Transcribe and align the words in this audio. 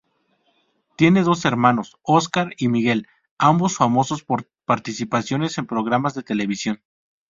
Tiene 0.95 1.21
dos 1.21 1.45
hermanos, 1.45 1.95
Óscar 2.01 2.55
y 2.57 2.69
Miguel, 2.69 3.07
ambos 3.37 3.77
famosos 3.77 4.23
por 4.23 4.49
participaciones 4.65 5.59
en 5.59 5.67
programas 5.67 6.15
de 6.15 6.23
televisión. 6.23 6.81